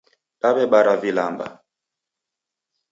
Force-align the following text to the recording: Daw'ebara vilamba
Daw'ebara 0.41 0.95
vilamba 1.03 1.47